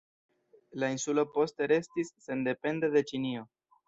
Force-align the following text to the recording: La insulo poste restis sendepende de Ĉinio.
La 0.83 0.87
insulo 0.93 1.25
poste 1.35 1.67
restis 1.73 2.09
sendepende 2.29 2.91
de 2.97 3.05
Ĉinio. 3.13 3.45